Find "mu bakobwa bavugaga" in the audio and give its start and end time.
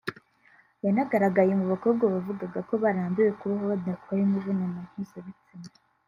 1.59-2.59